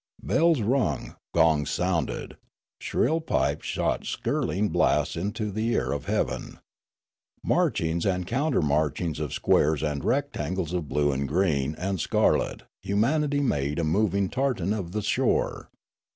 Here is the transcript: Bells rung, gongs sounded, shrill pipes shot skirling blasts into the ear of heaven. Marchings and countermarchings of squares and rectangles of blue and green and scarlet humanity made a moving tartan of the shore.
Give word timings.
Bells 0.23 0.61
rung, 0.61 1.15
gongs 1.31 1.69
sounded, 1.69 2.35
shrill 2.79 3.21
pipes 3.21 3.67
shot 3.67 4.03
skirling 4.05 4.69
blasts 4.69 5.15
into 5.15 5.51
the 5.51 5.67
ear 5.73 5.91
of 5.91 6.05
heaven. 6.05 6.57
Marchings 7.43 8.03
and 8.03 8.25
countermarchings 8.25 9.19
of 9.19 9.31
squares 9.31 9.83
and 9.83 10.03
rectangles 10.03 10.73
of 10.73 10.89
blue 10.89 11.11
and 11.11 11.27
green 11.27 11.75
and 11.75 11.99
scarlet 11.99 12.63
humanity 12.81 13.41
made 13.41 13.77
a 13.77 13.83
moving 13.83 14.27
tartan 14.27 14.73
of 14.73 14.91
the 14.91 15.03
shore. 15.03 15.69